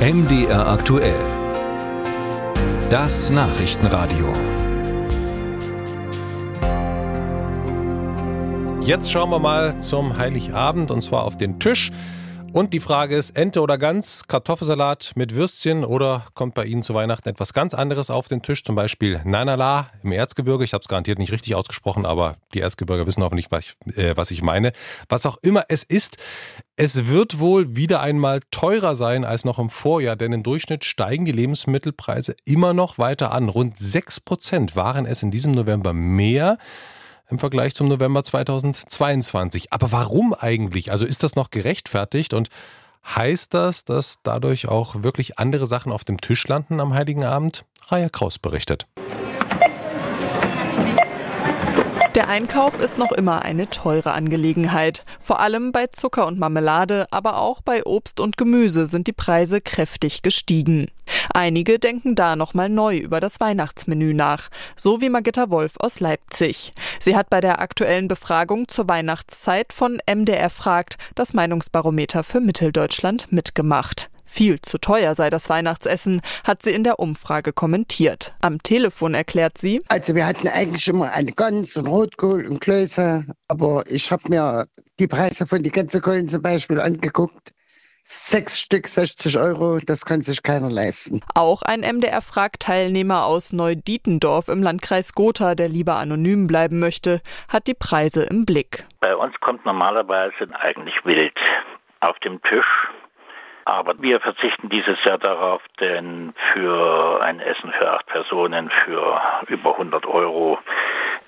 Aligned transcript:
MDR 0.00 0.66
aktuell. 0.66 1.20
Das 2.88 3.28
Nachrichtenradio. 3.28 4.32
Jetzt 8.80 9.12
schauen 9.12 9.28
wir 9.28 9.40
mal 9.40 9.78
zum 9.80 10.16
Heiligabend 10.16 10.90
und 10.90 11.02
zwar 11.02 11.24
auf 11.24 11.36
den 11.36 11.60
Tisch. 11.60 11.90
Und 12.52 12.72
die 12.72 12.80
Frage 12.80 13.16
ist, 13.16 13.36
Ente 13.36 13.60
oder 13.60 13.78
Gans, 13.78 14.26
Kartoffelsalat 14.26 15.12
mit 15.14 15.36
Würstchen 15.36 15.84
oder 15.84 16.26
kommt 16.34 16.54
bei 16.54 16.64
Ihnen 16.64 16.82
zu 16.82 16.94
Weihnachten 16.94 17.28
etwas 17.28 17.52
ganz 17.52 17.74
anderes 17.74 18.10
auf 18.10 18.26
den 18.26 18.42
Tisch, 18.42 18.64
zum 18.64 18.74
Beispiel 18.74 19.20
Nanala 19.24 19.88
im 20.02 20.10
Erzgebirge. 20.10 20.64
Ich 20.64 20.72
habe 20.72 20.82
es 20.82 20.88
garantiert 20.88 21.20
nicht 21.20 21.30
richtig 21.30 21.54
ausgesprochen, 21.54 22.04
aber 22.04 22.38
die 22.52 22.60
Erzgebirger 22.60 23.06
wissen 23.06 23.22
hoffentlich, 23.22 23.52
was 23.52 23.66
ich, 23.66 23.96
äh, 23.96 24.16
was 24.16 24.32
ich 24.32 24.42
meine. 24.42 24.72
Was 25.08 25.26
auch 25.26 25.38
immer 25.42 25.66
es 25.68 25.84
ist, 25.84 26.16
es 26.74 27.06
wird 27.06 27.38
wohl 27.38 27.76
wieder 27.76 28.00
einmal 28.00 28.40
teurer 28.50 28.96
sein 28.96 29.24
als 29.24 29.44
noch 29.44 29.60
im 29.60 29.70
Vorjahr, 29.70 30.16
denn 30.16 30.32
im 30.32 30.42
Durchschnitt 30.42 30.84
steigen 30.84 31.26
die 31.26 31.32
Lebensmittelpreise 31.32 32.34
immer 32.44 32.74
noch 32.74 32.98
weiter 32.98 33.30
an. 33.30 33.48
Rund 33.48 33.78
6 33.78 34.20
Prozent 34.20 34.74
waren 34.74 35.06
es 35.06 35.22
in 35.22 35.30
diesem 35.30 35.52
November 35.52 35.92
mehr 35.92 36.58
im 37.30 37.38
Vergleich 37.38 37.74
zum 37.74 37.88
November 37.88 38.24
2022. 38.24 39.72
Aber 39.72 39.92
warum 39.92 40.34
eigentlich? 40.34 40.90
Also 40.90 41.06
ist 41.06 41.22
das 41.22 41.36
noch 41.36 41.50
gerechtfertigt 41.50 42.34
und 42.34 42.48
heißt 43.06 43.54
das, 43.54 43.84
dass 43.84 44.18
dadurch 44.22 44.68
auch 44.68 45.02
wirklich 45.02 45.38
andere 45.38 45.66
Sachen 45.66 45.92
auf 45.92 46.04
dem 46.04 46.20
Tisch 46.20 46.46
landen 46.48 46.80
am 46.80 46.94
Heiligen 46.94 47.24
Abend? 47.24 47.64
Raya 47.88 48.08
Kraus 48.08 48.38
berichtet. 48.38 48.86
Der 52.16 52.28
Einkauf 52.28 52.80
ist 52.80 52.98
noch 52.98 53.12
immer 53.12 53.42
eine 53.42 53.70
teure 53.70 54.10
Angelegenheit. 54.10 55.04
Vor 55.20 55.38
allem 55.38 55.70
bei 55.70 55.86
Zucker 55.86 56.26
und 56.26 56.40
Marmelade, 56.40 57.06
aber 57.12 57.38
auch 57.38 57.60
bei 57.60 57.86
Obst 57.86 58.18
und 58.18 58.36
Gemüse 58.36 58.86
sind 58.86 59.06
die 59.06 59.12
Preise 59.12 59.60
kräftig 59.60 60.22
gestiegen. 60.22 60.90
Einige 61.32 61.78
denken 61.78 62.16
da 62.16 62.34
nochmal 62.34 62.68
neu 62.68 62.96
über 62.96 63.20
das 63.20 63.38
Weihnachtsmenü 63.38 64.12
nach, 64.12 64.48
so 64.74 65.00
wie 65.00 65.08
Magitta 65.08 65.50
Wolf 65.50 65.74
aus 65.78 66.00
Leipzig. 66.00 66.72
Sie 66.98 67.14
hat 67.14 67.30
bei 67.30 67.40
der 67.40 67.60
aktuellen 67.60 68.08
Befragung 68.08 68.66
zur 68.66 68.88
Weihnachtszeit 68.88 69.72
von 69.72 70.00
MDR 70.12 70.50
fragt 70.50 70.96
das 71.14 71.32
Meinungsbarometer 71.32 72.24
für 72.24 72.40
Mitteldeutschland 72.40 73.30
mitgemacht. 73.30 74.09
Viel 74.32 74.60
zu 74.62 74.78
teuer 74.78 75.16
sei 75.16 75.28
das 75.28 75.50
Weihnachtsessen, 75.50 76.22
hat 76.44 76.62
sie 76.62 76.70
in 76.70 76.84
der 76.84 77.00
Umfrage 77.00 77.52
kommentiert. 77.52 78.32
Am 78.40 78.62
Telefon 78.62 79.12
erklärt 79.12 79.58
sie. 79.58 79.82
Also 79.88 80.14
wir 80.14 80.24
hatten 80.24 80.46
eigentlich 80.46 80.86
immer 80.86 81.12
eine 81.12 81.32
Gans 81.32 81.76
und 81.76 81.88
Rotkohl 81.88 82.46
und 82.46 82.60
Klöße, 82.60 83.24
aber 83.48 83.82
ich 83.88 84.12
habe 84.12 84.22
mir 84.28 84.66
die 85.00 85.08
Preise 85.08 85.48
von 85.48 85.64
die 85.64 85.70
Gänsekohlen 85.70 86.28
zum 86.28 86.42
Beispiel 86.42 86.80
angeguckt. 86.80 87.52
Sechs 88.04 88.60
Stück 88.60 88.86
60 88.86 89.36
Euro, 89.36 89.78
das 89.84 90.04
kann 90.04 90.22
sich 90.22 90.44
keiner 90.44 90.70
leisten. 90.70 91.20
Auch 91.34 91.62
ein 91.62 91.80
MDR-Frag-Teilnehmer 91.80 93.24
aus 93.24 93.52
Neudietendorf 93.52 94.46
im 94.48 94.62
Landkreis 94.62 95.12
Gotha, 95.12 95.56
der 95.56 95.68
lieber 95.68 95.96
anonym 95.96 96.46
bleiben 96.46 96.78
möchte, 96.78 97.20
hat 97.48 97.66
die 97.66 97.74
Preise 97.74 98.22
im 98.22 98.46
Blick. 98.46 98.86
Bei 99.00 99.14
uns 99.16 99.34
kommt 99.40 99.66
normalerweise 99.66 100.48
eigentlich 100.60 100.94
wild 101.04 101.36
auf 102.00 102.18
dem 102.20 102.40
Tisch 102.42 102.66
aber 103.70 103.94
wir 103.98 104.20
verzichten 104.20 104.68
dieses 104.68 105.02
Jahr 105.04 105.18
darauf, 105.18 105.62
denn 105.80 106.34
für 106.52 107.20
ein 107.22 107.40
Essen 107.40 107.72
für 107.72 107.92
acht 107.92 108.06
Personen 108.06 108.70
für 108.84 109.20
über 109.46 109.72
100 109.72 110.06
Euro 110.06 110.58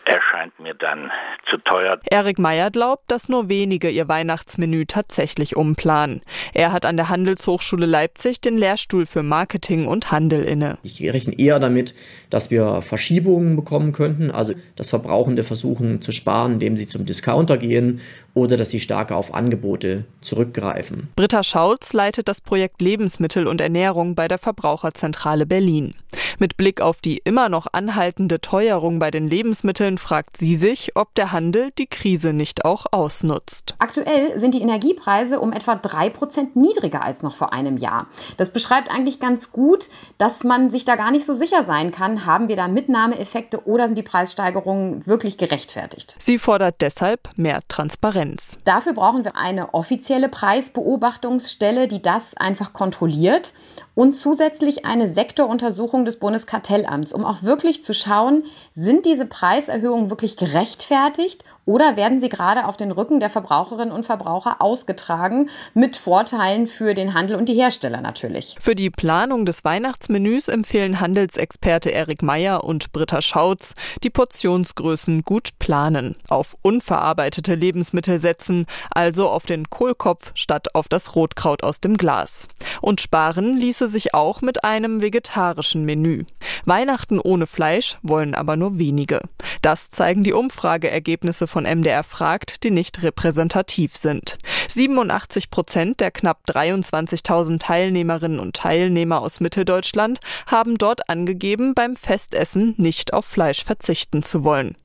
erscheint 0.04 0.58
mir 0.58 0.74
dann 0.74 1.10
zu 1.50 1.58
teuer. 1.58 1.98
Erik 2.10 2.38
Meyer 2.38 2.70
glaubt, 2.70 3.10
dass 3.10 3.28
nur 3.28 3.48
wenige 3.48 3.88
ihr 3.88 4.08
Weihnachtsmenü 4.08 4.86
tatsächlich 4.86 5.56
umplanen. 5.56 6.22
Er 6.54 6.72
hat 6.72 6.86
an 6.86 6.96
der 6.96 7.08
Handelshochschule 7.08 7.86
Leipzig 7.86 8.40
den 8.40 8.58
Lehrstuhl 8.58 9.06
für 9.06 9.22
Marketing 9.22 9.86
und 9.86 10.10
Handel 10.10 10.44
inne. 10.44 10.78
Ich 10.82 11.02
rechne 11.02 11.38
eher 11.38 11.60
damit, 11.60 11.94
dass 12.30 12.50
wir 12.50 12.82
Verschiebungen 12.82 13.56
bekommen 13.56 13.92
könnten, 13.92 14.30
also 14.30 14.54
dass 14.76 14.90
Verbrauchende 14.90 15.44
versuchen 15.44 16.00
zu 16.00 16.12
sparen, 16.12 16.54
indem 16.54 16.76
sie 16.76 16.86
zum 16.86 17.06
Discounter 17.06 17.58
gehen 17.58 18.00
oder 18.34 18.56
dass 18.56 18.70
sie 18.70 18.80
stärker 18.80 19.16
auf 19.16 19.34
Angebote 19.34 20.04
zurückgreifen. 20.20 21.08
Britta 21.16 21.42
Schautz 21.42 21.92
leitet 21.92 22.28
das 22.28 22.40
Projekt 22.40 22.80
Lebensmittel 22.80 23.46
und 23.46 23.60
Ernährung 23.60 24.14
bei 24.14 24.28
der 24.28 24.38
Verbraucherzentrale 24.38 25.46
Berlin. 25.46 25.94
Mit 26.38 26.56
Blick 26.56 26.80
auf 26.80 27.00
die 27.00 27.18
immer 27.18 27.48
noch 27.48 27.66
anhaltende 27.72 28.40
Teuerung 28.40 28.98
bei 28.98 29.10
den 29.10 29.28
Lebensmitteln 29.28 29.98
fragt 29.98 30.36
sie 30.36 30.54
sich, 30.54 30.96
ob 30.96 31.14
der 31.14 31.32
Handel 31.32 31.70
die 31.78 31.86
Krise 31.86 32.32
nicht 32.32 32.64
auch 32.64 32.86
ausnutzt. 32.90 33.74
Aktuell 33.78 34.38
sind 34.40 34.54
die 34.54 34.62
Energiepreise 34.62 35.40
um 35.40 35.52
etwa 35.52 35.76
drei 35.76 36.10
Prozent 36.10 36.56
niedriger 36.56 37.02
als 37.02 37.22
noch 37.22 37.36
vor 37.36 37.52
einem 37.52 37.76
Jahr. 37.76 38.06
Das 38.36 38.50
beschreibt 38.50 38.90
eigentlich 38.90 39.20
ganz 39.20 39.52
gut, 39.52 39.88
dass 40.18 40.44
man 40.44 40.70
sich 40.70 40.84
da 40.84 40.96
gar 40.96 41.10
nicht 41.10 41.26
so 41.26 41.34
sicher 41.34 41.64
sein 41.64 41.92
kann, 41.92 42.26
haben 42.26 42.48
wir 42.48 42.56
da 42.56 42.68
Mitnahmeeffekte 42.68 43.66
oder 43.66 43.86
sind 43.86 43.96
die 43.96 44.02
Preissteigerungen 44.02 45.06
wirklich 45.06 45.38
gerechtfertigt. 45.38 46.16
Sie 46.18 46.38
fordert 46.38 46.76
deshalb 46.80 47.28
mehr 47.36 47.60
Transparenz. 47.68 48.58
Dafür 48.64 48.94
brauchen 48.94 49.24
wir 49.24 49.36
eine 49.36 49.74
offizielle 49.74 50.28
Preisbeobachtungsstelle, 50.28 51.88
die 51.88 52.02
das 52.02 52.36
einfach 52.36 52.72
kontrolliert 52.72 53.52
und 53.94 54.14
zusätzlich 54.16 54.84
eine 54.84 55.12
Sektoruntersuchung 55.12 56.04
des 56.04 56.18
Bundeskartellamts, 56.22 57.12
um 57.12 57.24
auch 57.24 57.42
wirklich 57.42 57.84
zu 57.84 57.92
schauen, 57.92 58.44
sind 58.74 59.04
diese 59.04 59.26
Preiserhöhungen 59.26 60.08
wirklich 60.08 60.36
gerechtfertigt 60.36 61.44
oder 61.64 61.96
werden 61.96 62.20
sie 62.20 62.28
gerade 62.28 62.66
auf 62.66 62.76
den 62.76 62.90
Rücken 62.90 63.20
der 63.20 63.30
Verbraucherinnen 63.30 63.92
und 63.92 64.04
Verbraucher 64.04 64.60
ausgetragen, 64.60 65.48
mit 65.74 65.96
Vorteilen 65.96 66.66
für 66.66 66.94
den 66.94 67.14
Handel 67.14 67.36
und 67.36 67.46
die 67.48 67.54
Hersteller 67.54 68.00
natürlich? 68.00 68.56
Für 68.58 68.74
die 68.74 68.90
Planung 68.90 69.46
des 69.46 69.64
Weihnachtsmenüs 69.64 70.48
empfehlen 70.48 71.00
Handelsexperte 71.00 71.90
Erik 71.90 72.22
Meyer 72.22 72.64
und 72.64 72.92
Britta 72.92 73.22
Schautz, 73.22 73.74
die 74.02 74.10
Portionsgrößen 74.10 75.22
gut 75.22 75.50
planen, 75.60 76.16
auf 76.28 76.56
unverarbeitete 76.62 77.54
Lebensmittel 77.54 78.18
setzen, 78.18 78.66
also 78.90 79.28
auf 79.28 79.46
den 79.46 79.70
Kohlkopf 79.70 80.32
statt 80.34 80.74
auf 80.74 80.88
das 80.88 81.14
Rotkraut 81.14 81.62
aus 81.62 81.80
dem 81.80 81.96
Glas. 81.96 82.48
Und 82.80 83.00
sparen 83.00 83.56
ließe 83.56 83.86
sich 83.86 84.14
auch 84.14 84.40
mit 84.40 84.64
einem 84.64 85.00
vegetarischen 85.00 85.84
Menü. 85.84 86.24
Weihnachten 86.64 87.20
ohne 87.20 87.46
Fleisch 87.46 87.98
wollen 88.02 88.34
aber 88.34 88.56
nur 88.56 88.78
wenige. 88.78 89.20
Das 89.62 89.90
zeigen 89.90 90.24
die 90.24 90.32
Umfrageergebnisse 90.32 91.46
von 91.52 91.64
MDR 91.64 92.02
fragt, 92.02 92.64
die 92.64 92.70
nicht 92.70 93.02
repräsentativ 93.02 93.94
sind. 93.94 94.38
87 94.68 95.50
Prozent 95.50 96.00
der 96.00 96.10
knapp 96.10 96.40
23.000 96.48 97.60
Teilnehmerinnen 97.60 98.40
und 98.40 98.56
Teilnehmer 98.56 99.20
aus 99.20 99.40
Mitteldeutschland 99.40 100.20
haben 100.46 100.78
dort 100.78 101.10
angegeben, 101.10 101.74
beim 101.74 101.94
Festessen 101.94 102.74
nicht 102.78 103.12
auf 103.12 103.26
Fleisch 103.26 103.64
verzichten 103.64 104.22
zu 104.22 104.44
wollen. 104.44 104.76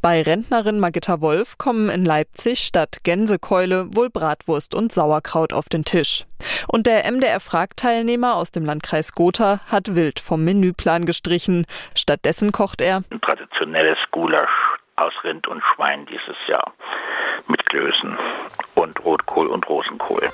Bei 0.00 0.22
Rentnerin 0.22 0.80
Magitta 0.80 1.20
Wolf 1.20 1.58
kommen 1.58 1.88
in 1.88 2.04
Leipzig 2.04 2.60
statt 2.60 2.98
Gänsekeule 3.04 3.94
wohl 3.94 4.10
Bratwurst 4.10 4.74
und 4.74 4.92
Sauerkraut 4.92 5.52
auf 5.52 5.68
den 5.68 5.84
Tisch. 5.84 6.24
Und 6.68 6.86
der 6.86 7.10
MDR-Fragteilnehmer 7.10 8.36
aus 8.36 8.50
dem 8.50 8.64
Landkreis 8.64 9.12
Gotha 9.12 9.60
hat 9.66 9.94
wild 9.94 10.20
vom 10.20 10.44
Menüplan 10.44 11.04
gestrichen. 11.04 11.66
Stattdessen 11.94 12.52
kocht 12.52 12.80
er 12.80 13.02
traditionelles 13.22 13.98
Gulasch 14.10 14.65
aus 14.96 15.12
Rind 15.24 15.46
und 15.46 15.62
Schwein 15.62 16.06
dieses 16.06 16.36
Jahr 16.48 16.72
mit 17.46 17.64
Klößen 17.66 18.18
und 18.74 19.04
Rotkohl 19.04 19.48
und 19.48 19.68
Rosenkohl. 19.68 20.28